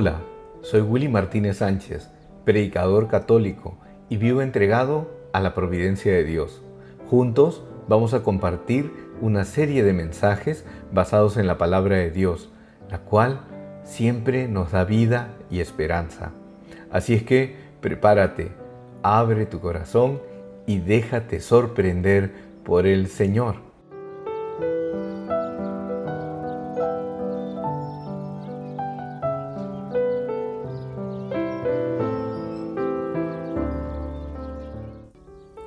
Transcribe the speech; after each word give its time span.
Hola, 0.00 0.20
soy 0.62 0.82
Willy 0.82 1.08
Martínez 1.08 1.56
Sánchez, 1.56 2.08
predicador 2.44 3.08
católico 3.08 3.78
y 4.08 4.16
vivo 4.16 4.42
entregado 4.42 5.10
a 5.32 5.40
la 5.40 5.56
providencia 5.56 6.12
de 6.12 6.22
Dios. 6.22 6.62
Juntos 7.10 7.64
vamos 7.88 8.14
a 8.14 8.22
compartir 8.22 8.92
una 9.20 9.44
serie 9.44 9.82
de 9.82 9.92
mensajes 9.92 10.64
basados 10.92 11.36
en 11.36 11.48
la 11.48 11.58
palabra 11.58 11.96
de 11.96 12.12
Dios, 12.12 12.48
la 12.88 12.98
cual 12.98 13.40
siempre 13.82 14.46
nos 14.46 14.70
da 14.70 14.84
vida 14.84 15.34
y 15.50 15.58
esperanza. 15.58 16.30
Así 16.92 17.14
es 17.14 17.24
que 17.24 17.56
prepárate, 17.80 18.52
abre 19.02 19.46
tu 19.46 19.58
corazón 19.58 20.22
y 20.64 20.78
déjate 20.78 21.40
sorprender 21.40 22.34
por 22.62 22.86
el 22.86 23.08
Señor. 23.08 23.67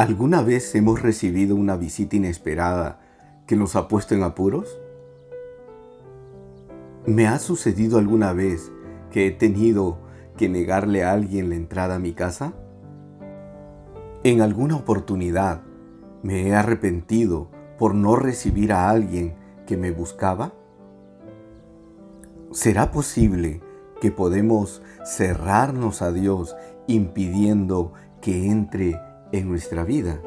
¿Alguna 0.01 0.41
vez 0.41 0.73
hemos 0.73 1.03
recibido 1.03 1.55
una 1.55 1.77
visita 1.77 2.15
inesperada 2.15 2.99
que 3.45 3.55
nos 3.55 3.75
ha 3.75 3.87
puesto 3.87 4.15
en 4.15 4.23
apuros? 4.23 4.81
¿Me 7.05 7.27
ha 7.27 7.37
sucedido 7.37 7.99
alguna 7.99 8.33
vez 8.33 8.71
que 9.11 9.27
he 9.27 9.31
tenido 9.31 9.99
que 10.37 10.49
negarle 10.49 11.03
a 11.03 11.11
alguien 11.11 11.49
la 11.49 11.55
entrada 11.55 11.97
a 11.97 11.99
mi 11.99 12.13
casa? 12.13 12.53
En 14.23 14.41
alguna 14.41 14.75
oportunidad 14.75 15.61
me 16.23 16.47
he 16.47 16.55
arrepentido 16.55 17.51
por 17.77 17.93
no 17.93 18.15
recibir 18.15 18.73
a 18.73 18.89
alguien 18.89 19.35
que 19.67 19.77
me 19.77 19.91
buscaba. 19.91 20.51
¿Será 22.49 22.89
posible 22.89 23.61
que 24.01 24.09
podemos 24.09 24.81
cerrarnos 25.05 26.01
a 26.01 26.11
Dios 26.11 26.55
impidiendo 26.87 27.93
que 28.19 28.47
entre 28.49 28.99
en 29.31 29.49
nuestra 29.49 29.83
vida. 29.83 30.19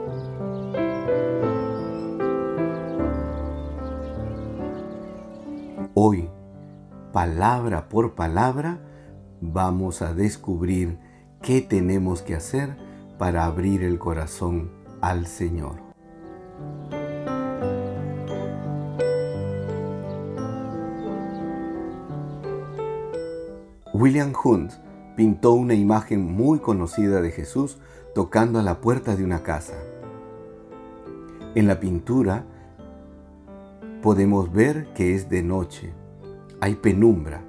Hoy, 5.94 6.28
palabra 7.12 7.88
por 7.88 8.14
palabra, 8.14 8.80
vamos 9.41 10.02
a 10.02 10.12
descubrir 10.12 10.98
qué 11.41 11.60
tenemos 11.60 12.22
que 12.22 12.34
hacer 12.34 12.77
para 13.19 13.44
abrir 13.44 13.82
el 13.82 13.98
corazón 13.98 14.70
al 15.00 15.27
Señor. 15.27 15.77
William 23.92 24.32
Hunt 24.42 24.72
pintó 25.16 25.52
una 25.52 25.75
imagen 25.75 26.25
muy 26.25 26.58
conocida 26.58 27.20
de 27.20 27.30
Jesús 27.30 27.78
tocando 28.15 28.61
a 28.61 28.62
la 28.62 28.81
puerta 28.81 29.17
de 29.17 29.25
una 29.25 29.43
casa. 29.43 29.75
En 31.57 31.67
la 31.67 31.81
pintura 31.81 32.45
podemos 34.03 34.53
ver 34.53 34.87
que 34.95 35.15
es 35.15 35.29
de 35.29 35.43
noche, 35.43 35.93
hay 36.61 36.77
penumbra, 36.77 37.43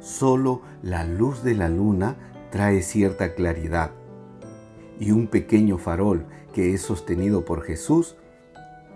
solo 0.00 0.60
la 0.82 1.04
luz 1.04 1.42
de 1.42 1.54
la 1.54 1.68
luna 1.68 2.16
trae 2.50 2.82
cierta 2.82 3.34
claridad 3.34 3.92
y 5.00 5.10
un 5.12 5.26
pequeño 5.26 5.78
farol 5.78 6.26
que 6.52 6.74
es 6.74 6.82
sostenido 6.82 7.44
por 7.44 7.62
Jesús 7.62 8.16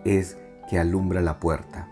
es 0.04 0.36
que 0.68 0.78
alumbra 0.78 1.22
la 1.22 1.40
puerta. 1.40 1.88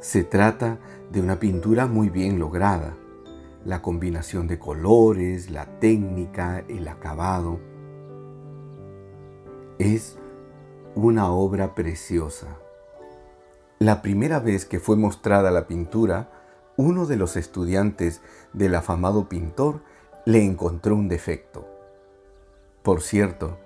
Se 0.00 0.24
trata 0.24 0.78
de 1.12 1.20
una 1.20 1.38
pintura 1.38 1.86
muy 1.86 2.08
bien 2.08 2.38
lograda. 2.38 2.94
La 3.64 3.82
combinación 3.82 4.48
de 4.48 4.58
colores, 4.58 5.50
la 5.50 5.66
técnica, 5.78 6.64
el 6.68 6.88
acabado 6.88 7.60
es 9.82 10.16
una 10.94 11.32
obra 11.32 11.74
preciosa. 11.74 12.46
La 13.80 14.00
primera 14.00 14.38
vez 14.38 14.64
que 14.64 14.78
fue 14.78 14.96
mostrada 14.96 15.50
la 15.50 15.66
pintura, 15.66 16.30
uno 16.76 17.04
de 17.06 17.16
los 17.16 17.36
estudiantes 17.36 18.20
del 18.52 18.76
afamado 18.76 19.28
pintor 19.28 19.80
le 20.24 20.44
encontró 20.44 20.94
un 20.94 21.08
defecto. 21.08 21.66
Por 22.84 23.02
cierto, 23.02 23.58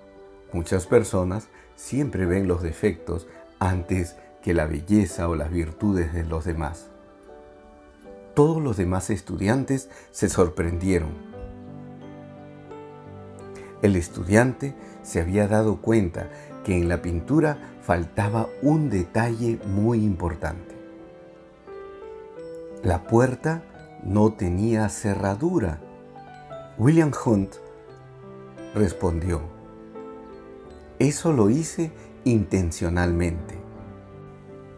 muchas 0.53 0.87
personas 0.87 1.49
siempre 1.75 2.25
ven 2.25 2.47
los 2.47 2.63
defectos 2.63 3.27
antes 3.59 4.15
que 4.41 4.55
la 4.55 4.65
belleza 4.65 5.29
o 5.29 5.35
las 5.35 5.51
virtudes 5.51 6.13
de 6.13 6.23
los 6.23 6.45
demás. 6.45 6.89
Todos 8.33 8.59
los 8.59 8.75
demás 8.75 9.11
estudiantes 9.11 9.89
se 10.09 10.29
sorprendieron. 10.29 11.11
El 13.83 13.95
estudiante 13.95 14.73
se 15.07 15.21
había 15.21 15.47
dado 15.47 15.77
cuenta 15.77 16.27
que 16.65 16.77
en 16.77 16.89
la 16.89 17.01
pintura 17.01 17.57
faltaba 17.81 18.49
un 18.61 18.89
detalle 18.89 19.57
muy 19.65 20.03
importante. 20.03 20.75
La 22.83 23.07
puerta 23.07 23.63
no 24.03 24.33
tenía 24.33 24.89
cerradura. 24.89 25.79
William 26.77 27.13
Hunt 27.25 27.55
respondió, 28.75 29.39
eso 30.99 31.31
lo 31.31 31.49
hice 31.49 31.93
intencionalmente. 32.25 33.55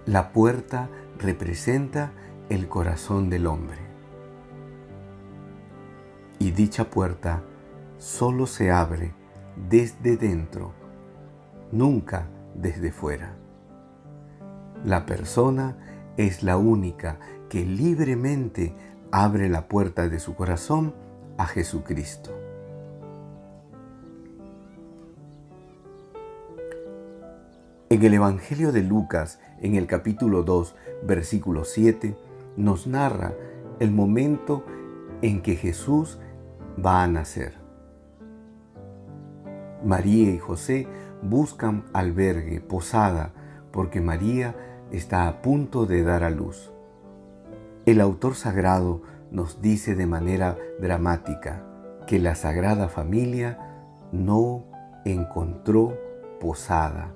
La 0.05 0.31
puerta 0.31 0.89
representa 1.17 2.11
el 2.49 2.67
corazón 2.67 3.31
del 3.31 3.47
hombre. 3.47 3.79
Y 6.37 6.51
dicha 6.51 6.91
puerta 6.91 7.41
solo 7.97 8.45
se 8.45 8.69
abre 8.69 9.18
desde 9.67 10.15
dentro, 10.15 10.73
nunca 11.71 12.27
desde 12.55 12.91
fuera. 12.91 13.35
La 14.85 15.05
persona 15.05 15.75
es 16.17 16.43
la 16.43 16.57
única 16.57 17.19
que 17.49 17.65
libremente 17.65 18.73
abre 19.11 19.49
la 19.49 19.67
puerta 19.67 20.07
de 20.07 20.19
su 20.19 20.35
corazón 20.35 20.93
a 21.37 21.45
Jesucristo. 21.45 22.31
En 27.89 28.03
el 28.03 28.13
Evangelio 28.13 28.71
de 28.71 28.83
Lucas, 28.83 29.39
en 29.61 29.75
el 29.75 29.87
capítulo 29.87 30.43
2, 30.43 30.75
versículo 31.03 31.65
7, 31.65 32.15
nos 32.55 32.85
narra 32.85 33.33
el 33.79 33.91
momento 33.91 34.63
en 35.21 35.41
que 35.41 35.55
Jesús 35.55 36.19
va 36.85 37.03
a 37.03 37.07
nacer. 37.07 37.58
María 39.83 40.31
y 40.31 40.37
José 40.37 40.87
buscan 41.21 41.85
albergue, 41.93 42.61
posada, 42.61 43.31
porque 43.71 44.01
María 44.01 44.55
está 44.91 45.27
a 45.27 45.41
punto 45.41 45.85
de 45.85 46.03
dar 46.03 46.23
a 46.23 46.29
luz. 46.29 46.71
El 47.85 48.01
autor 48.01 48.35
sagrado 48.35 49.01
nos 49.31 49.61
dice 49.61 49.95
de 49.95 50.05
manera 50.05 50.57
dramática 50.79 51.63
que 52.07 52.19
la 52.19 52.35
Sagrada 52.35 52.89
Familia 52.89 53.59
no 54.11 54.65
encontró 55.05 55.97
posada. 56.39 57.13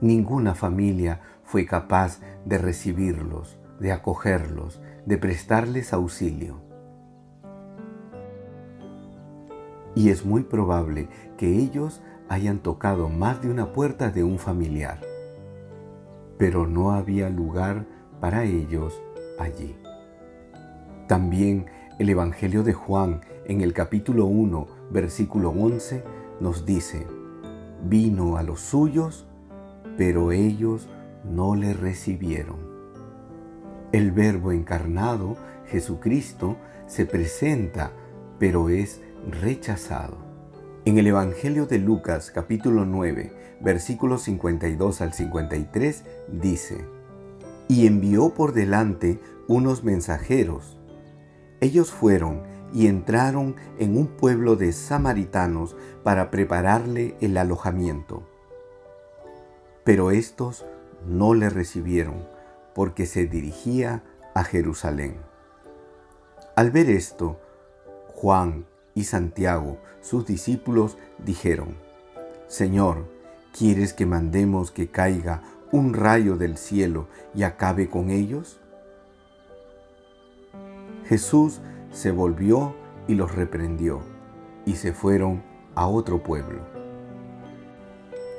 Ninguna 0.00 0.54
familia 0.54 1.20
fue 1.44 1.66
capaz 1.66 2.20
de 2.46 2.56
recibirlos, 2.56 3.58
de 3.78 3.92
acogerlos, 3.92 4.80
de 5.04 5.18
prestarles 5.18 5.92
auxilio. 5.92 6.69
Y 9.94 10.10
es 10.10 10.24
muy 10.24 10.42
probable 10.42 11.08
que 11.36 11.58
ellos 11.58 12.00
hayan 12.28 12.60
tocado 12.60 13.08
más 13.08 13.42
de 13.42 13.50
una 13.50 13.72
puerta 13.72 14.10
de 14.10 14.22
un 14.22 14.38
familiar, 14.38 15.00
pero 16.38 16.66
no 16.66 16.92
había 16.92 17.28
lugar 17.28 17.86
para 18.20 18.44
ellos 18.44 19.02
allí. 19.38 19.76
También 21.06 21.66
el 21.98 22.08
Evangelio 22.08 22.62
de 22.62 22.72
Juan 22.72 23.22
en 23.46 23.60
el 23.62 23.72
capítulo 23.72 24.26
1, 24.26 24.66
versículo 24.90 25.50
11 25.50 26.04
nos 26.38 26.64
dice, 26.64 27.06
vino 27.82 28.36
a 28.36 28.42
los 28.42 28.60
suyos, 28.60 29.26
pero 29.96 30.32
ellos 30.32 30.88
no 31.24 31.56
le 31.56 31.74
recibieron. 31.74 32.58
El 33.92 34.12
Verbo 34.12 34.52
encarnado, 34.52 35.36
Jesucristo, 35.66 36.56
se 36.86 37.06
presenta, 37.06 37.92
pero 38.38 38.68
es 38.68 39.00
rechazado. 39.28 40.16
En 40.84 40.98
el 40.98 41.06
Evangelio 41.06 41.66
de 41.66 41.78
Lucas 41.78 42.30
capítulo 42.30 42.84
9, 42.86 43.32
versículos 43.60 44.22
52 44.22 45.00
al 45.00 45.12
53 45.12 46.04
dice, 46.28 46.84
y 47.68 47.86
envió 47.86 48.30
por 48.30 48.52
delante 48.52 49.20
unos 49.46 49.84
mensajeros. 49.84 50.78
Ellos 51.60 51.90
fueron 51.90 52.42
y 52.72 52.86
entraron 52.86 53.56
en 53.78 53.98
un 53.98 54.06
pueblo 54.06 54.56
de 54.56 54.72
samaritanos 54.72 55.76
para 56.02 56.30
prepararle 56.30 57.16
el 57.20 57.36
alojamiento. 57.36 58.22
Pero 59.84 60.10
estos 60.10 60.64
no 61.06 61.34
le 61.34 61.50
recibieron 61.50 62.26
porque 62.74 63.06
se 63.06 63.26
dirigía 63.26 64.02
a 64.34 64.44
Jerusalén. 64.44 65.16
Al 66.56 66.70
ver 66.70 66.88
esto, 66.90 67.40
Juan 68.14 68.66
y 68.94 69.04
Santiago, 69.04 69.78
sus 70.00 70.26
discípulos, 70.26 70.96
dijeron, 71.24 71.76
Señor, 72.48 73.08
¿quieres 73.56 73.92
que 73.92 74.06
mandemos 74.06 74.70
que 74.70 74.88
caiga 74.88 75.42
un 75.72 75.94
rayo 75.94 76.36
del 76.36 76.56
cielo 76.56 77.06
y 77.34 77.44
acabe 77.44 77.88
con 77.88 78.10
ellos? 78.10 78.58
Jesús 81.06 81.60
se 81.92 82.10
volvió 82.10 82.74
y 83.08 83.14
los 83.14 83.34
reprendió, 83.34 84.00
y 84.64 84.74
se 84.74 84.92
fueron 84.92 85.42
a 85.74 85.86
otro 85.86 86.22
pueblo. 86.22 86.60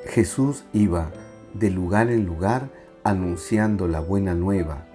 Jesús 0.06 0.64
iba 0.72 1.10
de 1.54 1.70
lugar 1.70 2.10
en 2.10 2.24
lugar 2.24 2.70
anunciando 3.04 3.88
la 3.88 4.00
buena 4.00 4.34
nueva, 4.34 4.86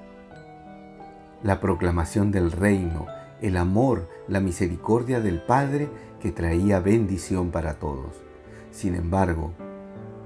la 1.44 1.60
proclamación 1.60 2.32
del 2.32 2.52
reino, 2.52 3.06
el 3.42 3.58
amor, 3.58 4.10
la 4.28 4.40
misericordia 4.40 5.20
del 5.20 5.42
Padre 5.42 5.90
que 6.20 6.32
traía 6.32 6.80
bendición 6.80 7.52
para 7.52 7.80
todos. 7.80 8.22
Sin 8.72 8.96
embargo, 8.96 9.54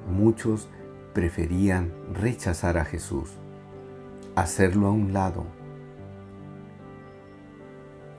muchos 0.10 0.70
preferían 1.14 1.92
rechazar 2.14 2.78
a 2.78 2.86
Jesús, 2.86 3.32
hacerlo 4.36 4.88
a 4.88 4.92
un 4.92 5.14
lado. 5.14 5.46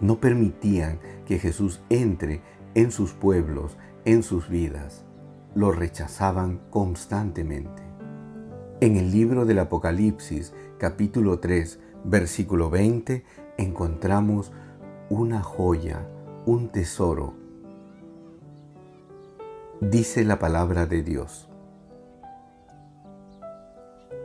No 0.00 0.20
permitían 0.20 0.98
que 1.26 1.38
Jesús 1.38 1.80
entre 1.88 2.42
en 2.74 2.90
sus 2.90 3.12
pueblos, 3.12 3.76
en 4.04 4.22
sus 4.22 4.48
vidas. 4.48 5.04
Lo 5.54 5.70
rechazaban 5.70 6.60
constantemente. 6.70 7.82
En 8.80 8.96
el 8.96 9.12
libro 9.12 9.44
del 9.44 9.60
Apocalipsis, 9.60 10.52
capítulo 10.78 11.38
3, 11.38 11.78
versículo 12.04 12.68
20, 12.68 13.24
encontramos 13.58 14.52
una 15.12 15.42
joya, 15.42 16.08
un 16.46 16.70
tesoro. 16.70 17.34
Dice 19.78 20.24
la 20.24 20.38
palabra 20.38 20.86
de 20.86 21.02
Dios. 21.02 21.50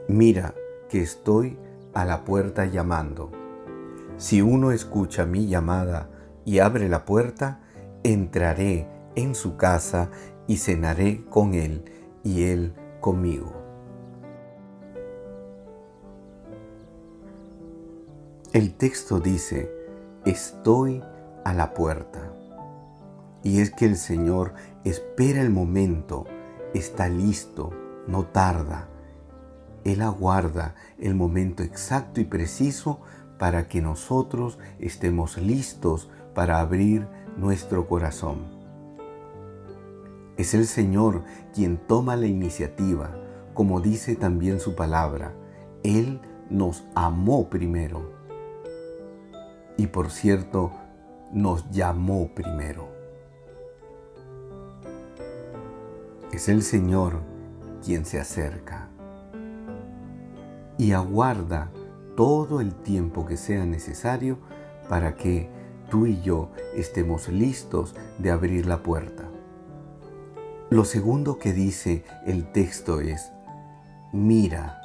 Mira 0.07 0.53
que 0.87 1.01
estoy 1.01 1.59
a 1.93 2.05
la 2.05 2.23
puerta 2.23 2.67
llamando. 2.67 3.33
Si 4.15 4.41
uno 4.41 4.71
escucha 4.71 5.25
mi 5.25 5.47
llamada 5.47 6.09
y 6.45 6.59
abre 6.59 6.87
la 6.87 7.03
puerta, 7.03 7.59
entraré 8.03 8.87
en 9.15 9.35
su 9.35 9.57
casa 9.57 10.09
y 10.47 10.55
cenaré 10.55 11.25
con 11.25 11.53
él 11.53 11.83
y 12.23 12.43
él 12.43 12.73
conmigo. 13.01 13.51
El 18.53 18.73
texto 18.75 19.19
dice, 19.19 19.76
estoy 20.29 21.01
a 21.45 21.53
la 21.53 21.73
puerta. 21.73 22.33
Y 23.43 23.61
es 23.61 23.71
que 23.71 23.85
el 23.85 23.95
Señor 23.95 24.53
espera 24.83 25.41
el 25.41 25.49
momento, 25.49 26.25
está 26.73 27.07
listo, 27.07 27.71
no 28.07 28.25
tarda. 28.25 28.89
Él 29.85 30.01
aguarda 30.01 30.75
el 30.99 31.15
momento 31.15 31.63
exacto 31.63 32.19
y 32.19 32.25
preciso 32.25 32.99
para 33.39 33.69
que 33.69 33.81
nosotros 33.81 34.59
estemos 34.79 35.37
listos 35.37 36.09
para 36.35 36.59
abrir 36.59 37.07
nuestro 37.37 37.87
corazón. 37.87 38.39
Es 40.35 40.53
el 40.53 40.67
Señor 40.67 41.23
quien 41.53 41.77
toma 41.77 42.17
la 42.17 42.27
iniciativa, 42.27 43.15
como 43.53 43.79
dice 43.79 44.17
también 44.17 44.59
su 44.59 44.75
palabra. 44.75 45.33
Él 45.83 46.19
nos 46.49 46.83
amó 46.95 47.49
primero 47.49 48.16
y 49.77 49.87
por 49.87 50.09
cierto, 50.09 50.71
nos 51.31 51.69
llamó 51.69 52.29
primero. 52.33 52.89
Es 56.31 56.49
el 56.49 56.63
Señor 56.63 57.21
quien 57.85 58.05
se 58.05 58.19
acerca 58.19 58.89
y 60.77 60.91
aguarda 60.91 61.71
todo 62.15 62.59
el 62.59 62.73
tiempo 62.73 63.25
que 63.25 63.37
sea 63.37 63.65
necesario 63.65 64.39
para 64.89 65.15
que 65.15 65.49
tú 65.89 66.05
y 66.05 66.21
yo 66.21 66.49
estemos 66.75 67.29
listos 67.29 67.95
de 68.17 68.31
abrir 68.31 68.65
la 68.65 68.83
puerta. 68.83 69.29
Lo 70.69 70.85
segundo 70.85 71.37
que 71.37 71.53
dice 71.53 72.03
el 72.25 72.51
texto 72.51 72.99
es, 72.99 73.31
mira. 74.11 74.81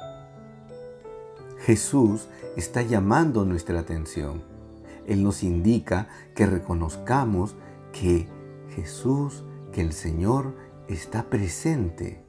Jesús 1.65 2.27
está 2.55 2.81
llamando 2.81 3.45
nuestra 3.45 3.79
atención 3.79 4.52
él 5.07 5.23
nos 5.23 5.43
indica 5.43 6.07
que 6.35 6.45
reconozcamos 6.45 7.55
que 7.91 8.27
Jesús, 8.75 9.43
que 9.71 9.81
el 9.81 9.93
Señor 9.93 10.55
está 10.87 11.23
presente. 11.23 12.23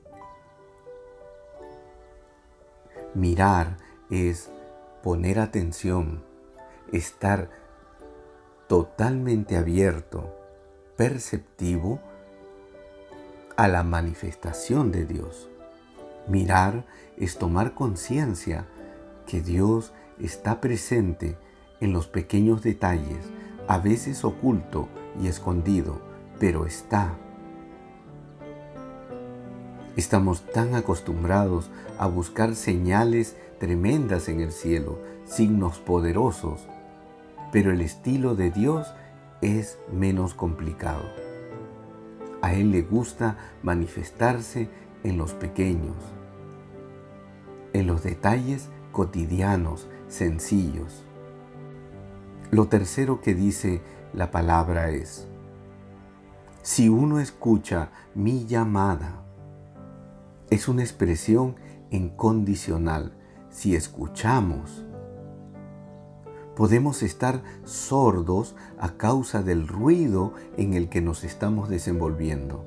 Mirar 3.14 3.76
es 4.10 4.50
poner 5.02 5.38
atención, 5.38 6.24
estar 6.92 7.50
totalmente 8.68 9.56
abierto, 9.56 10.34
perceptivo 10.96 12.00
a 13.56 13.68
la 13.68 13.82
manifestación 13.82 14.90
de 14.90 15.04
Dios. 15.04 15.48
Mirar 16.28 16.84
es 17.16 17.38
tomar 17.38 17.74
conciencia 17.74 18.66
que 19.26 19.40
Dios 19.40 19.92
está 20.18 20.60
presente 20.60 21.36
en 21.80 21.92
los 21.92 22.06
pequeños 22.06 22.62
detalles, 22.62 23.26
a 23.68 23.78
veces 23.78 24.24
oculto 24.24 24.88
y 25.22 25.28
escondido, 25.28 26.00
pero 26.38 26.66
está. 26.66 27.14
Estamos 29.96 30.42
tan 30.50 30.74
acostumbrados 30.74 31.70
a 31.98 32.06
buscar 32.06 32.56
señales 32.56 33.36
tremendas 33.58 34.28
en 34.28 34.40
el 34.40 34.50
cielo, 34.50 34.98
signos 35.24 35.78
poderosos, 35.78 36.66
pero 37.52 37.70
el 37.70 37.80
estilo 37.80 38.34
de 38.34 38.50
Dios 38.50 38.92
es 39.40 39.78
menos 39.92 40.34
complicado. 40.34 41.04
A 42.42 42.54
Él 42.54 42.72
le 42.72 42.82
gusta 42.82 43.38
manifestarse 43.62 44.68
en 45.04 45.16
los 45.16 45.32
pequeños, 45.32 45.96
en 47.72 47.86
los 47.86 48.02
detalles 48.02 48.68
cotidianos, 48.90 49.86
sencillos. 50.08 51.04
Lo 52.50 52.68
tercero 52.68 53.20
que 53.20 53.34
dice 53.34 53.82
la 54.12 54.30
palabra 54.30 54.90
es, 54.90 55.26
si 56.62 56.88
uno 56.88 57.20
escucha 57.20 57.90
mi 58.14 58.46
llamada, 58.46 59.22
es 60.50 60.68
una 60.68 60.82
expresión 60.82 61.56
incondicional. 61.90 63.12
Si 63.50 63.74
escuchamos, 63.76 64.84
podemos 66.56 67.02
estar 67.02 67.42
sordos 67.64 68.54
a 68.78 68.96
causa 68.96 69.42
del 69.42 69.68
ruido 69.68 70.34
en 70.56 70.74
el 70.74 70.88
que 70.88 71.00
nos 71.00 71.24
estamos 71.24 71.68
desenvolviendo. 71.68 72.64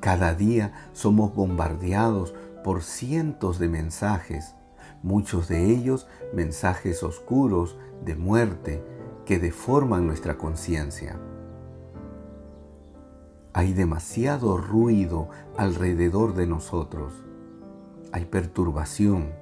Cada 0.00 0.34
día 0.34 0.88
somos 0.92 1.34
bombardeados 1.34 2.34
por 2.64 2.82
cientos 2.82 3.58
de 3.58 3.68
mensajes, 3.68 4.54
muchos 5.02 5.48
de 5.48 5.70
ellos 5.70 6.06
mensajes 6.32 7.02
oscuros 7.02 7.76
de 8.04 8.14
muerte 8.16 8.82
que 9.26 9.38
deforman 9.38 10.06
nuestra 10.06 10.38
conciencia. 10.38 11.18
Hay 13.54 13.74
demasiado 13.74 14.56
ruido 14.56 15.28
alrededor 15.56 16.34
de 16.34 16.46
nosotros. 16.46 17.12
Hay 18.10 18.24
perturbación. 18.24 19.32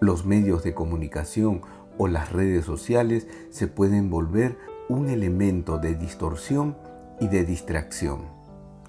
Los 0.00 0.24
medios 0.24 0.64
de 0.64 0.74
comunicación 0.74 1.60
o 1.98 2.08
las 2.08 2.32
redes 2.32 2.64
sociales 2.64 3.28
se 3.50 3.66
pueden 3.66 4.10
volver 4.10 4.56
un 4.88 5.08
elemento 5.08 5.78
de 5.78 5.94
distorsión 5.94 6.76
y 7.20 7.28
de 7.28 7.44
distracción. 7.44 8.22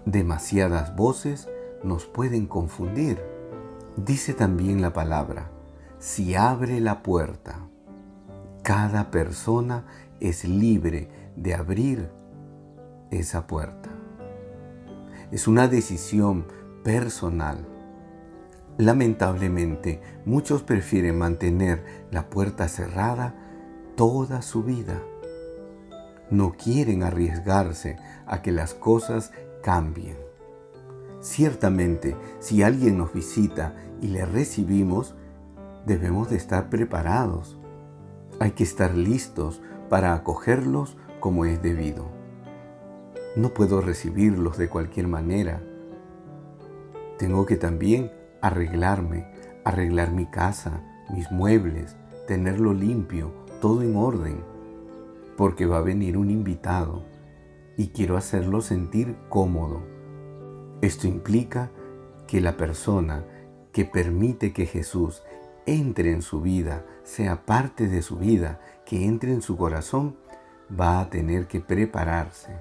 Demasiadas 0.06 0.96
voces 0.96 1.50
nos 1.84 2.06
pueden 2.06 2.48
confundir. 2.48 3.35
Dice 3.98 4.34
también 4.34 4.82
la 4.82 4.92
palabra, 4.92 5.50
si 6.00 6.36
abre 6.36 6.82
la 6.82 7.02
puerta, 7.02 7.60
cada 8.62 9.10
persona 9.10 9.86
es 10.20 10.44
libre 10.44 11.10
de 11.38 11.54
abrir 11.54 12.10
esa 13.10 13.48
puerta. 13.48 13.90
Es 15.32 15.48
una 15.48 15.70
decisión 15.70 16.46
personal. 16.84 17.66
Lamentablemente, 18.78 20.02
muchos 20.26 20.62
prefieren 20.62 21.18
mantener 21.18 21.86
la 22.12 22.30
puerta 22.30 22.68
cerrada 22.68 23.34
toda 23.96 24.42
su 24.42 24.64
vida. 24.64 25.02
No 26.30 26.52
quieren 26.52 27.02
arriesgarse 27.04 27.96
a 28.28 28.42
que 28.42 28.52
las 28.52 28.74
cosas 28.74 29.32
cambien. 29.64 30.18
Ciertamente, 31.22 32.16
si 32.40 32.62
alguien 32.62 33.00
nos 33.00 33.12
visita 33.12 33.74
y 34.02 34.08
le 34.08 34.26
recibimos, 34.26 35.16
debemos 35.86 36.30
de 36.30 36.38
estar 36.38 36.70
preparados. 36.70 37.58
Hay 38.40 38.52
que 38.52 38.64
estar 38.64 38.96
listos 38.96 39.62
para 39.90 40.14
acogerlos 40.14 40.98
como 41.20 41.46
es 41.46 41.62
debido. 41.62 42.06
No 43.36 43.50
puedo 43.50 43.82
recibirlos 43.82 44.58
de 44.58 44.70
cualquier 44.70 45.08
manera. 45.08 45.62
Tengo 47.18 47.46
que 47.46 47.56
también 47.56 48.12
arreglarme, 48.42 49.28
arreglar 49.64 50.12
mi 50.12 50.26
casa, 50.26 50.82
mis 51.14 51.32
muebles, 51.32 51.96
tenerlo 52.28 52.74
limpio, 52.74 53.32
todo 53.62 53.82
en 53.82 53.96
orden, 53.96 54.38
porque 55.38 55.66
va 55.66 55.78
a 55.78 55.82
venir 55.82 56.18
un 56.18 56.30
invitado 56.30 57.04
y 57.78 57.88
quiero 57.90 58.18
hacerlo 58.18 58.62
sentir 58.62 59.16
cómodo. 59.30 59.82
Esto 60.82 61.08
implica 61.08 61.72
que 62.28 62.42
la 62.42 62.58
persona 62.58 63.24
que 63.76 63.84
permite 63.84 64.54
que 64.54 64.66
Jesús 64.66 65.22
entre 65.66 66.14
en 66.14 66.22
su 66.22 66.40
vida, 66.40 66.86
sea 67.04 67.46
parte 67.46 67.90
de 67.90 68.02
su 68.02 68.16
vida, 68.16 68.62
que 68.86 69.04
entre 69.04 69.34
en 69.34 69.42
su 69.42 69.58
corazón, 69.58 70.16
va 70.72 71.02
a 71.02 71.10
tener 71.10 71.48
que 71.48 71.60
prepararse. 71.60 72.56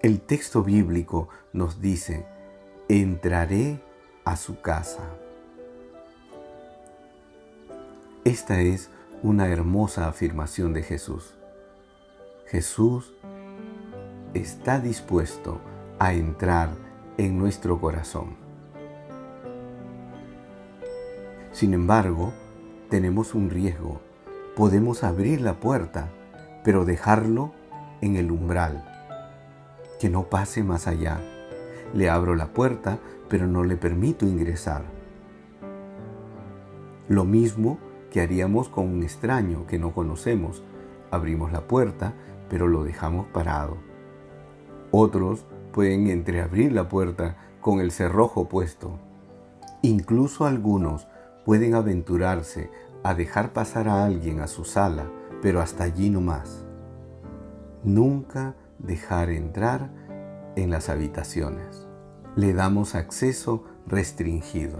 El 0.00 0.20
texto 0.20 0.62
bíblico 0.62 1.28
nos 1.52 1.80
dice, 1.80 2.24
entraré 2.88 3.82
a 4.24 4.36
su 4.36 4.60
casa. 4.60 5.02
Esta 8.22 8.60
es 8.60 8.90
una 9.24 9.48
hermosa 9.48 10.06
afirmación 10.06 10.72
de 10.72 10.84
Jesús. 10.84 11.34
Jesús 12.46 13.12
está 14.34 14.78
dispuesto 14.78 15.60
a 15.98 16.12
entrar 16.12 16.70
en 17.16 17.40
nuestro 17.40 17.80
corazón. 17.80 18.47
Sin 21.58 21.74
embargo, 21.74 22.32
tenemos 22.88 23.34
un 23.34 23.50
riesgo. 23.50 24.00
Podemos 24.54 25.02
abrir 25.02 25.40
la 25.40 25.58
puerta, 25.58 26.08
pero 26.62 26.84
dejarlo 26.84 27.50
en 28.00 28.14
el 28.14 28.30
umbral, 28.30 28.84
que 29.98 30.08
no 30.08 30.30
pase 30.30 30.62
más 30.62 30.86
allá. 30.86 31.18
Le 31.94 32.10
abro 32.10 32.36
la 32.36 32.52
puerta, 32.52 33.00
pero 33.28 33.48
no 33.48 33.64
le 33.64 33.76
permito 33.76 34.24
ingresar. 34.24 34.84
Lo 37.08 37.24
mismo 37.24 37.78
que 38.12 38.20
haríamos 38.20 38.68
con 38.68 38.86
un 38.86 39.02
extraño 39.02 39.66
que 39.66 39.80
no 39.80 39.92
conocemos. 39.92 40.62
Abrimos 41.10 41.50
la 41.50 41.62
puerta, 41.62 42.14
pero 42.48 42.68
lo 42.68 42.84
dejamos 42.84 43.26
parado. 43.32 43.78
Otros 44.92 45.44
pueden 45.72 46.06
entreabrir 46.06 46.70
la 46.70 46.88
puerta 46.88 47.36
con 47.60 47.80
el 47.80 47.90
cerrojo 47.90 48.48
puesto. 48.48 49.00
Incluso 49.82 50.46
algunos 50.46 51.08
pueden 51.48 51.74
aventurarse 51.74 52.70
a 53.02 53.14
dejar 53.14 53.54
pasar 53.54 53.88
a 53.88 54.04
alguien 54.04 54.40
a 54.40 54.48
su 54.48 54.66
sala, 54.66 55.10
pero 55.40 55.62
hasta 55.62 55.84
allí 55.84 56.10
no 56.10 56.20
más. 56.20 56.66
Nunca 57.82 58.54
dejar 58.78 59.30
entrar 59.30 59.90
en 60.56 60.68
las 60.68 60.90
habitaciones. 60.90 61.88
Le 62.36 62.52
damos 62.52 62.94
acceso 62.94 63.64
restringido. 63.86 64.78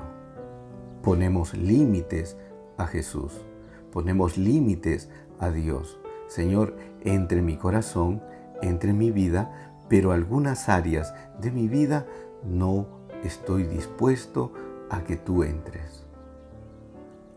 Ponemos 1.02 1.54
límites 1.54 2.36
a 2.76 2.86
Jesús. 2.86 3.46
Ponemos 3.90 4.36
límites 4.36 5.08
a 5.40 5.48
Dios. 5.48 5.98
Señor, 6.26 6.76
entre 7.00 7.40
mi 7.40 7.56
corazón, 7.56 8.22
entre 8.60 8.92
mi 8.92 9.10
vida, 9.10 9.72
pero 9.88 10.12
algunas 10.12 10.68
áreas 10.68 11.14
de 11.40 11.50
mi 11.50 11.66
vida 11.66 12.06
no 12.44 12.88
estoy 13.24 13.62
dispuesto 13.62 14.52
a 14.90 15.02
que 15.04 15.16
tú 15.16 15.44
entres. 15.44 16.07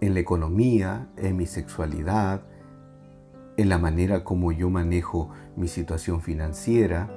En 0.01 0.13
la 0.13 0.19
economía, 0.19 1.07
en 1.15 1.37
mi 1.37 1.45
sexualidad, 1.45 2.41
en 3.57 3.69
la 3.69 3.77
manera 3.77 4.23
como 4.23 4.51
yo 4.51 4.69
manejo 4.69 5.29
mi 5.55 5.67
situación 5.67 6.21
financiera, 6.21 7.09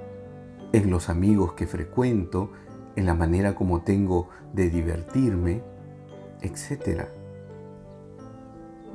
en 0.72 0.90
los 0.90 1.08
amigos 1.08 1.54
que 1.54 1.66
frecuento, 1.66 2.50
en 2.96 3.06
la 3.06 3.14
manera 3.14 3.54
como 3.54 3.82
tengo 3.82 4.28
de 4.52 4.70
divertirme, 4.70 5.62
etc. 6.42 7.06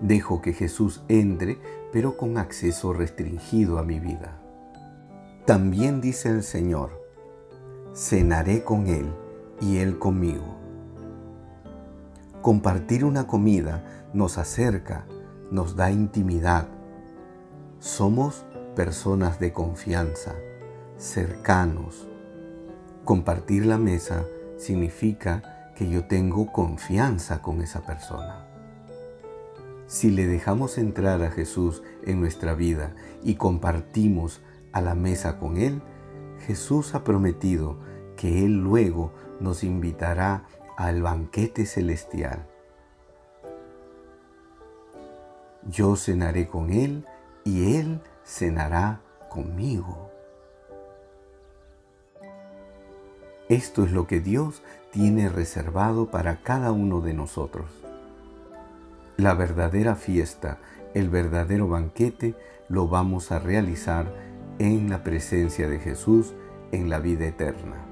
Dejo 0.01 0.41
que 0.41 0.53
Jesús 0.53 1.03
entre, 1.07 1.57
pero 1.91 2.15
con 2.15 2.37
acceso 2.37 2.93
restringido 2.93 3.79
a 3.79 3.83
mi 3.83 3.99
vida. 3.99 4.39
También 5.45 5.99
dice 5.99 6.29
el 6.29 6.43
Señor, 6.43 7.01
cenaré 7.95 8.63
con 8.63 8.87
Él 8.87 9.07
y 9.61 9.77
Él 9.77 9.97
conmigo. 9.97 10.58
Compartir 12.41 13.03
una 13.03 13.27
comida 13.27 13.83
nos 14.13 14.37
acerca, 14.37 15.05
nos 15.51 15.75
da 15.75 15.91
intimidad. 15.91 16.69
Somos 17.79 18.45
personas 18.77 19.41
de 19.41 19.51
confianza, 19.51 20.35
cercanos. 20.97 22.07
Compartir 23.03 23.65
la 23.65 23.77
mesa 23.77 24.23
significa 24.57 25.73
que 25.75 25.89
yo 25.89 26.05
tengo 26.05 26.53
confianza 26.53 27.41
con 27.41 27.61
esa 27.61 27.81
persona. 27.81 28.45
Si 29.87 30.09
le 30.09 30.25
dejamos 30.25 30.77
entrar 30.77 31.21
a 31.23 31.31
Jesús 31.31 31.83
en 32.05 32.21
nuestra 32.21 32.53
vida 32.53 32.95
y 33.21 33.35
compartimos 33.35 34.41
a 34.71 34.79
la 34.79 34.95
mesa 34.95 35.39
con 35.39 35.57
Él, 35.57 35.81
Jesús 36.47 36.95
ha 36.95 37.03
prometido 37.03 37.79
que 38.15 38.45
Él 38.45 38.59
luego 38.61 39.11
nos 39.41 39.63
invitará 39.63 40.45
al 40.79 41.01
banquete 41.01 41.65
celestial. 41.65 42.47
Yo 45.69 45.97
cenaré 45.97 46.47
con 46.47 46.71
Él 46.71 47.05
y 47.43 47.75
Él 47.75 47.99
cenará 48.23 49.01
conmigo. 49.29 50.09
Esto 53.49 53.83
es 53.83 53.91
lo 53.91 54.07
que 54.07 54.21
Dios 54.21 54.63
tiene 54.91 55.27
reservado 55.27 56.09
para 56.11 56.37
cada 56.43 56.71
uno 56.71 57.01
de 57.01 57.13
nosotros. 57.13 57.69
La 59.17 59.33
verdadera 59.33 59.95
fiesta, 59.95 60.59
el 60.93 61.09
verdadero 61.09 61.67
banquete, 61.67 62.35
lo 62.69 62.87
vamos 62.87 63.33
a 63.33 63.39
realizar 63.39 64.13
en 64.59 64.89
la 64.89 65.03
presencia 65.03 65.67
de 65.67 65.79
Jesús 65.79 66.35
en 66.71 66.89
la 66.89 66.99
vida 66.99 67.25
eterna. 67.25 67.88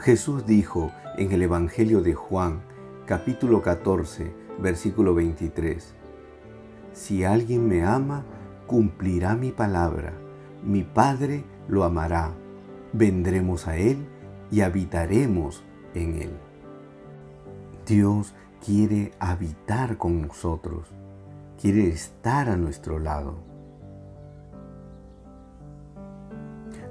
Jesús 0.00 0.46
dijo 0.46 0.90
en 1.16 1.32
el 1.32 1.42
Evangelio 1.42 2.02
de 2.02 2.14
Juan, 2.14 2.62
capítulo 3.06 3.62
14, 3.62 4.32
versículo 4.58 5.14
23, 5.14 5.94
Si 6.92 7.24
alguien 7.24 7.68
me 7.68 7.84
ama, 7.84 8.24
cumplirá 8.66 9.34
mi 9.36 9.52
palabra 9.52 10.12
mi 10.62 10.82
Padre 10.82 11.44
lo 11.68 11.84
amará, 11.84 12.32
vendremos 12.92 13.66
a 13.66 13.78
Él 13.78 14.06
y 14.50 14.60
habitaremos 14.60 15.64
en 15.94 16.16
Él. 16.16 16.32
Dios 17.86 18.34
quiere 18.64 19.12
habitar 19.18 19.96
con 19.96 20.20
nosotros, 20.20 20.88
quiere 21.58 21.88
estar 21.88 22.50
a 22.50 22.56
nuestro 22.56 22.98
lado. 22.98 23.36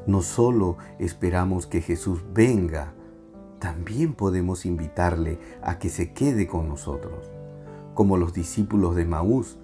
No 0.07 0.23
solo 0.23 0.77
esperamos 0.97 1.67
que 1.67 1.81
Jesús 1.81 2.23
venga, 2.33 2.93
también 3.59 4.13
podemos 4.13 4.65
invitarle 4.65 5.39
a 5.61 5.79
que 5.79 5.89
se 5.89 6.13
quede 6.13 6.47
con 6.47 6.69
nosotros, 6.69 7.29
como 7.93 8.17
los 8.17 8.33
discípulos 8.33 8.95
de 8.95 9.05
Maús 9.05 9.57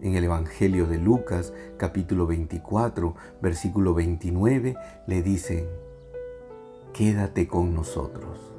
en 0.00 0.16
el 0.16 0.24
Evangelio 0.24 0.86
de 0.86 0.98
Lucas 0.98 1.52
capítulo 1.76 2.26
24 2.26 3.14
versículo 3.40 3.94
29 3.94 4.76
le 5.06 5.22
dicen, 5.22 5.66
quédate 6.92 7.46
con 7.46 7.74
nosotros. 7.74 8.52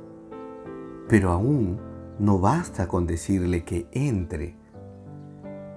Pero 1.09 1.31
aún 1.31 1.79
no 2.19 2.39
basta 2.39 2.88
con 2.88 3.07
decirle 3.07 3.63
que 3.65 3.88
entre. 3.91 4.55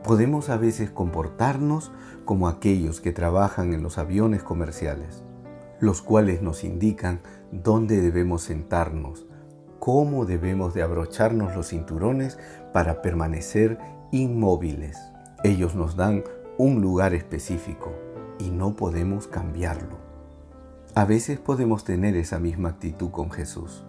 Podemos 0.04 0.50
a 0.50 0.56
veces 0.56 0.90
comportarnos 0.90 1.90
como 2.24 2.48
aquellos 2.48 3.00
que 3.00 3.12
trabajan 3.12 3.72
en 3.72 3.82
los 3.82 3.98
aviones 3.98 4.42
comerciales, 4.42 5.24
los 5.80 6.02
cuales 6.02 6.42
nos 6.42 6.64
indican 6.64 7.20
dónde 7.52 8.00
debemos 8.00 8.42
sentarnos, 8.42 9.26
cómo 9.78 10.24
debemos 10.24 10.74
de 10.74 10.82
abrocharnos 10.82 11.54
los 11.54 11.68
cinturones 11.68 12.38
para 12.72 13.02
permanecer 13.02 13.78
inmóviles. 14.10 14.98
Ellos 15.44 15.74
nos 15.74 15.96
dan 15.96 16.24
un 16.58 16.80
lugar 16.80 17.14
específico 17.14 17.92
y 18.38 18.50
no 18.50 18.74
podemos 18.76 19.26
cambiarlo. 19.26 19.96
A 20.94 21.04
veces 21.04 21.38
podemos 21.38 21.84
tener 21.84 22.16
esa 22.16 22.38
misma 22.38 22.70
actitud 22.70 23.10
con 23.10 23.30
Jesús. 23.30 23.84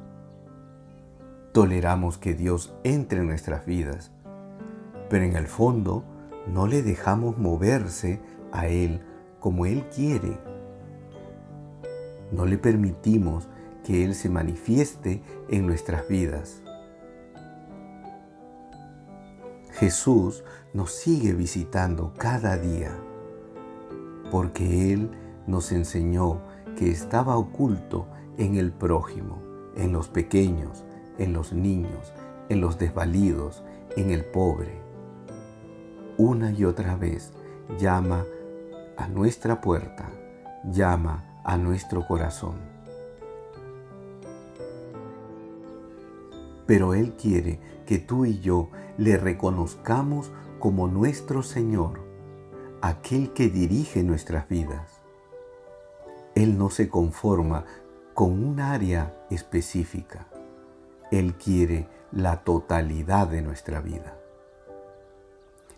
Toleramos 1.53 2.17
que 2.17 2.33
Dios 2.33 2.75
entre 2.83 3.21
en 3.21 3.27
nuestras 3.27 3.65
vidas, 3.65 4.11
pero 5.09 5.23
en 5.23 5.35
el 5.35 5.47
fondo 5.47 6.03
no 6.45 6.67
le 6.67 6.83
dejamos 6.83 7.37
moverse 7.37 8.19
a 8.51 8.67
Él 8.67 9.01
como 9.39 9.65
Él 9.65 9.85
quiere, 9.93 10.37
No 12.31 12.45
le 12.45 12.57
permitimos 12.57 13.47
que 13.83 14.03
Él 14.03 14.15
se 14.15 14.29
manifieste 14.29 15.21
en 15.49 15.65
nuestras 15.65 16.07
vidas. 16.07 16.61
Jesús 19.71 20.43
nos 20.73 20.91
sigue 20.91 21.33
visitando 21.33 22.13
cada 22.17 22.57
día, 22.57 22.91
porque 24.31 24.93
Él 24.93 25.11
nos 25.45 25.71
enseñó 25.71 26.41
que 26.75 26.91
estaba 26.91 27.37
oculto 27.37 28.07
en 28.37 28.55
el 28.55 28.71
prójimo, 28.71 29.41
en 29.75 29.93
los 29.93 30.09
pequeños, 30.09 30.83
en 31.17 31.33
los 31.33 31.53
niños, 31.53 32.13
en 32.49 32.59
los 32.59 32.77
desvalidos, 32.77 33.63
en 33.95 34.11
el 34.11 34.25
pobre. 34.25 34.81
Una 36.17 36.51
y 36.51 36.65
otra 36.65 36.95
vez 36.95 37.31
llama 37.79 38.25
a 38.97 39.07
nuestra 39.07 39.61
puerta, 39.61 40.09
llama 40.71 41.36
a 41.47 41.57
nuestro 41.57 42.05
corazón. 42.05 42.55
Pero 46.67 46.93
Él 46.93 47.13
quiere 47.13 47.59
que 47.85 47.97
tú 47.97 48.25
y 48.25 48.39
yo 48.39 48.69
le 48.97 49.15
reconozcamos 49.15 50.29
como 50.59 50.89
nuestro 50.89 51.41
Señor, 51.43 52.01
aquel 52.81 53.31
que 53.31 53.47
dirige 53.47 54.03
nuestras 54.03 54.49
vidas. 54.49 54.99
Él 56.35 56.57
no 56.57 56.69
se 56.69 56.89
conforma 56.89 57.65
con 58.13 58.43
un 58.43 58.59
área 58.59 59.25
específica. 59.29 60.27
Él 61.11 61.35
quiere 61.35 61.87
la 62.11 62.43
totalidad 62.43 63.27
de 63.29 63.41
nuestra 63.41 63.79
vida. 63.79 64.17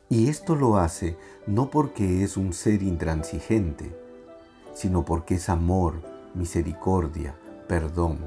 Y 0.10 0.30
esto 0.30 0.56
lo 0.56 0.78
hace 0.78 1.16
no 1.46 1.70
porque 1.70 2.24
es 2.24 2.38
un 2.38 2.54
ser 2.54 2.82
intransigente, 2.82 4.09
sino 4.80 5.04
porque 5.04 5.36
es 5.36 5.50
amor, 5.50 6.02
misericordia, 6.34 7.36
perdón. 7.68 8.20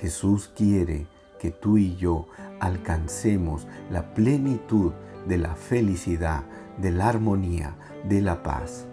Jesús 0.00 0.50
quiere 0.56 1.06
que 1.38 1.50
tú 1.50 1.76
y 1.76 1.96
yo 1.96 2.28
alcancemos 2.60 3.66
la 3.90 4.14
plenitud 4.14 4.92
de 5.28 5.36
la 5.36 5.54
felicidad, 5.56 6.44
de 6.78 6.90
la 6.92 7.10
armonía, 7.10 7.76
de 8.08 8.22
la 8.22 8.42
paz. 8.42 8.86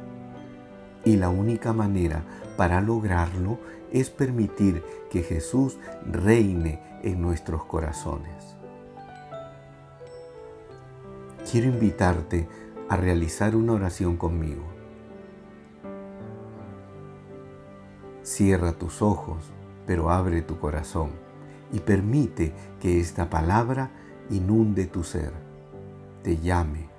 Y 1.06 1.16
la 1.16 1.30
única 1.30 1.72
manera 1.72 2.26
para 2.58 2.82
lograrlo 2.82 3.60
es 3.94 4.10
permitir 4.10 4.84
que 5.10 5.24
Jesús 5.24 5.78
reine 6.06 6.82
en 7.02 7.22
nuestros 7.22 7.64
corazones. 7.64 8.58
Quiero 11.50 11.68
invitarte 11.68 12.50
a 12.90 12.98
realizar 12.98 13.56
una 13.56 13.72
oración 13.72 14.18
conmigo. 14.18 14.77
Cierra 18.28 18.74
tus 18.74 19.02
ojos, 19.02 19.38
pero 19.86 20.12
abre 20.12 20.42
tu 20.42 20.60
corazón 20.60 21.12
y 21.72 21.80
permite 21.80 22.54
que 22.82 23.00
esta 23.00 23.30
palabra 23.30 23.90
inunde 24.30 24.86
tu 24.86 25.06
ser, 25.06 25.32
te 26.24 26.36
llame. 26.36 26.90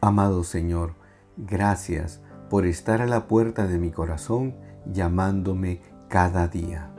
Amado 0.00 0.44
Señor, 0.44 0.94
gracias 1.36 2.22
por 2.48 2.64
estar 2.64 3.02
a 3.02 3.06
la 3.06 3.28
puerta 3.28 3.66
de 3.66 3.76
mi 3.76 3.90
corazón 3.90 4.54
llamándome 4.90 5.82
cada 6.08 6.48
día. 6.48 6.90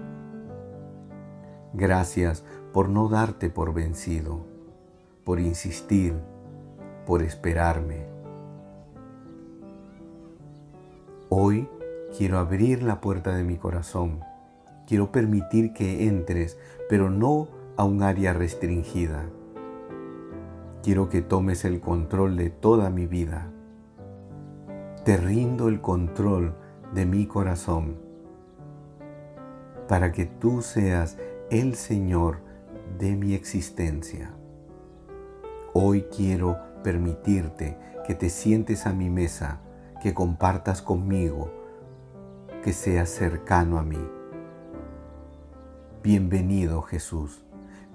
Gracias 1.73 2.43
por 2.73 2.89
no 2.89 3.09
darte 3.09 3.49
por 3.49 3.73
vencido, 3.73 4.45
por 5.23 5.39
insistir, 5.39 6.13
por 7.07 7.23
esperarme. 7.23 8.05
Hoy 11.29 11.67
quiero 12.15 12.37
abrir 12.37 12.83
la 12.83 13.01
puerta 13.01 13.35
de 13.35 13.43
mi 13.43 13.57
corazón 13.57 14.21
Quiero 14.87 15.11
permitir 15.11 15.73
que 15.73 16.07
entres, 16.07 16.57
pero 16.87 17.09
no 17.09 17.49
a 17.75 17.83
un 17.83 18.03
área 18.03 18.31
restringida. 18.31 19.25
Quiero 20.81 21.09
que 21.09 21.21
tomes 21.21 21.65
el 21.65 21.81
control 21.81 22.37
de 22.37 22.49
toda 22.49 22.89
mi 22.89 23.05
vida. 23.05 23.51
Te 25.03 25.17
rindo 25.17 25.67
el 25.67 25.81
control 25.81 26.55
de 26.93 27.05
mi 27.05 27.25
corazón 27.25 27.97
para 29.89 30.13
que 30.13 30.25
tú 30.25 30.61
seas 30.61 31.17
el 31.49 31.75
Señor 31.75 32.39
de 32.97 33.17
mi 33.17 33.33
existencia. 33.33 34.31
Hoy 35.73 36.03
quiero 36.03 36.57
permitirte 36.81 37.77
que 38.05 38.15
te 38.15 38.29
sientes 38.29 38.85
a 38.85 38.93
mi 38.93 39.09
mesa, 39.09 39.59
que 40.01 40.13
compartas 40.13 40.81
conmigo, 40.81 41.51
que 42.67 42.73
seas 42.73 43.07
cercano 43.07 43.79
a 43.79 43.81
mí. 43.81 44.05
Bienvenido 46.03 46.81
Jesús, 46.81 47.45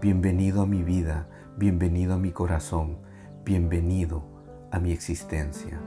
bienvenido 0.00 0.62
a 0.62 0.66
mi 0.66 0.82
vida, 0.82 1.28
bienvenido 1.58 2.14
a 2.14 2.16
mi 2.16 2.30
corazón, 2.30 2.96
bienvenido 3.44 4.24
a 4.70 4.78
mi 4.78 4.92
existencia. 4.92 5.78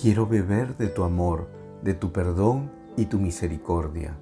Quiero 0.00 0.28
beber 0.28 0.76
de 0.76 0.86
tu 0.86 1.02
amor, 1.02 1.48
de 1.82 1.94
tu 1.94 2.12
perdón 2.12 2.70
y 2.96 3.06
tu 3.06 3.18
misericordia 3.18 4.16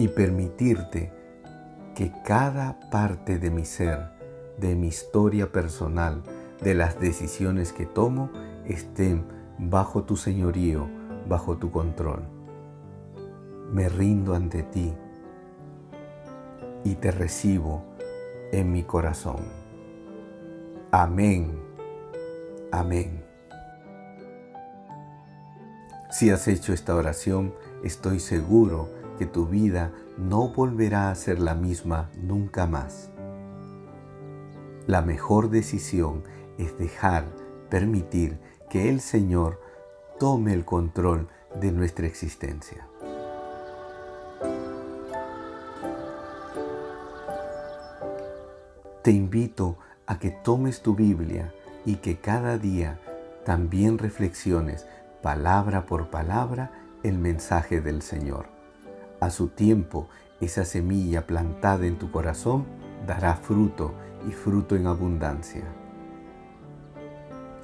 y 0.00 0.08
permitirte 0.08 1.12
que 1.94 2.10
cada 2.24 2.80
parte 2.90 3.38
de 3.38 3.50
mi 3.52 3.64
ser, 3.64 4.10
de 4.58 4.74
mi 4.74 4.88
historia 4.88 5.52
personal, 5.52 6.24
de 6.60 6.74
las 6.74 6.98
decisiones 7.00 7.72
que 7.72 7.86
tomo, 7.86 8.30
estén 8.64 9.24
bajo 9.58 10.04
tu 10.04 10.16
señorío, 10.16 10.88
bajo 11.28 11.56
tu 11.56 11.70
control. 11.70 12.22
Me 13.72 13.88
rindo 13.88 14.34
ante 14.34 14.62
ti 14.62 14.94
y 16.84 16.94
te 16.94 17.10
recibo 17.10 17.82
en 18.52 18.72
mi 18.72 18.84
corazón. 18.84 19.40
Amén. 20.90 21.58
Amén. 22.70 23.24
Si 26.10 26.30
has 26.30 26.48
hecho 26.48 26.72
esta 26.72 26.94
oración, 26.94 27.52
estoy 27.82 28.20
seguro 28.20 28.88
que 29.18 29.26
tu 29.26 29.46
vida 29.46 29.92
no 30.16 30.48
volverá 30.48 31.10
a 31.10 31.14
ser 31.14 31.40
la 31.40 31.54
misma 31.54 32.10
nunca 32.16 32.66
más. 32.66 33.10
La 34.86 35.02
mejor 35.02 35.50
decisión 35.50 36.22
es 36.58 36.76
dejar, 36.78 37.24
permitir 37.70 38.38
que 38.70 38.88
el 38.88 39.00
Señor 39.00 39.60
tome 40.18 40.52
el 40.52 40.64
control 40.64 41.28
de 41.60 41.72
nuestra 41.72 42.06
existencia. 42.06 42.86
Te 49.02 49.12
invito 49.12 49.76
a 50.06 50.18
que 50.18 50.30
tomes 50.30 50.82
tu 50.82 50.94
Biblia 50.94 51.54
y 51.84 51.96
que 51.96 52.18
cada 52.18 52.58
día 52.58 52.98
también 53.44 53.98
reflexiones 53.98 54.86
palabra 55.22 55.86
por 55.86 56.10
palabra 56.10 56.72
el 57.04 57.18
mensaje 57.18 57.80
del 57.80 58.02
Señor. 58.02 58.46
A 59.20 59.30
su 59.30 59.48
tiempo, 59.48 60.08
esa 60.40 60.64
semilla 60.64 61.26
plantada 61.26 61.86
en 61.86 61.98
tu 61.98 62.10
corazón 62.10 62.66
dará 63.06 63.36
fruto 63.36 63.94
y 64.28 64.32
fruto 64.32 64.74
en 64.74 64.88
abundancia. 64.88 65.64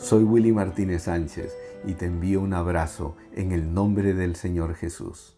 Soy 0.02 0.24
Willy 0.24 0.50
Martínez 0.50 1.04
Sánchez 1.04 1.56
y 1.86 1.94
te 1.94 2.06
envío 2.06 2.40
un 2.40 2.54
abrazo 2.54 3.16
en 3.36 3.52
el 3.52 3.72
nombre 3.72 4.14
del 4.14 4.34
Señor 4.34 4.74
Jesús. 4.74 5.36